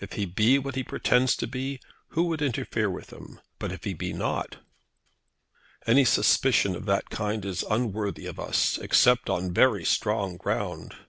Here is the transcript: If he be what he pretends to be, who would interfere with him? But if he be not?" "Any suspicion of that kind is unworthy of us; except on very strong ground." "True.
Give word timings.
If 0.00 0.14
he 0.14 0.24
be 0.24 0.58
what 0.58 0.74
he 0.74 0.82
pretends 0.82 1.36
to 1.36 1.46
be, 1.46 1.80
who 2.08 2.22
would 2.28 2.40
interfere 2.40 2.88
with 2.88 3.12
him? 3.12 3.42
But 3.58 3.72
if 3.72 3.84
he 3.84 3.92
be 3.92 4.14
not?" 4.14 4.56
"Any 5.86 6.02
suspicion 6.06 6.74
of 6.74 6.86
that 6.86 7.10
kind 7.10 7.44
is 7.44 7.62
unworthy 7.70 8.24
of 8.24 8.40
us; 8.40 8.78
except 8.78 9.28
on 9.28 9.52
very 9.52 9.84
strong 9.84 10.38
ground." 10.38 10.92
"True. 10.94 11.00